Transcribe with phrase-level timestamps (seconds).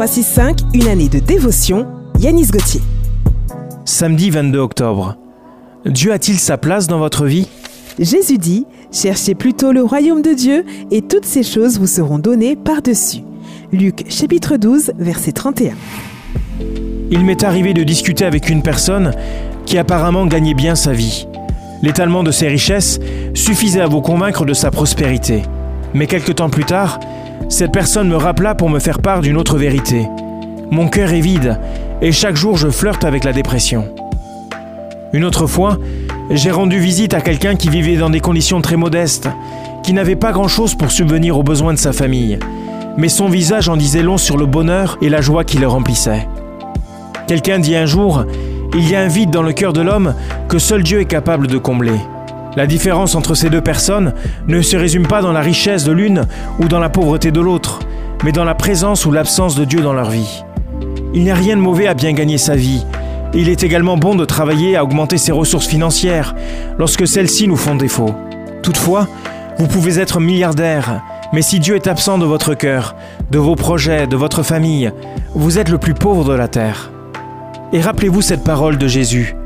[0.00, 1.86] 365, une année de dévotion.
[2.18, 2.80] Yanis Gauthier.
[3.84, 5.18] Samedi 22 octobre.
[5.84, 7.50] Dieu a-t-il sa place dans votre vie?
[7.98, 12.56] Jésus dit Cherchez plutôt le royaume de Dieu et toutes ces choses vous seront données
[12.56, 13.20] par-dessus.
[13.72, 15.74] Luc chapitre 12, verset 31.
[17.10, 19.12] Il m'est arrivé de discuter avec une personne
[19.66, 21.26] qui apparemment gagnait bien sa vie.
[21.82, 23.00] L'étalement de ses richesses
[23.34, 25.42] suffisait à vous convaincre de sa prospérité.
[25.92, 27.00] Mais quelque temps plus tard,
[27.48, 30.08] cette personne me rappela pour me faire part d'une autre vérité.
[30.70, 31.58] Mon cœur est vide
[32.02, 33.88] et chaque jour je flirte avec la dépression.
[35.12, 35.78] Une autre fois,
[36.30, 39.28] j'ai rendu visite à quelqu'un qui vivait dans des conditions très modestes,
[39.82, 42.38] qui n'avait pas grand-chose pour subvenir aux besoins de sa famille,
[42.96, 46.28] mais son visage en disait long sur le bonheur et la joie qui le remplissait.
[47.26, 48.24] Quelqu'un dit un jour,
[48.74, 50.14] il y a un vide dans le cœur de l'homme
[50.48, 51.98] que seul Dieu est capable de combler.
[52.56, 54.12] La différence entre ces deux personnes
[54.48, 56.26] ne se résume pas dans la richesse de l'une
[56.58, 57.80] ou dans la pauvreté de l'autre,
[58.24, 60.42] mais dans la présence ou l'absence de Dieu dans leur vie.
[61.14, 62.84] Il n'y a rien de mauvais à bien gagner sa vie,
[63.32, 66.34] il est également bon de travailler à augmenter ses ressources financières
[66.78, 68.12] lorsque celles-ci nous font défaut.
[68.62, 69.06] Toutefois,
[69.58, 71.00] vous pouvez être milliardaire,
[71.32, 72.96] mais si Dieu est absent de votre cœur,
[73.30, 74.90] de vos projets, de votre famille,
[75.34, 76.90] vous êtes le plus pauvre de la terre.
[77.72, 79.36] Et rappelez-vous cette parole de Jésus.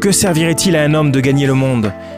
[0.00, 1.92] Que servirait-il à un homme de gagner le monde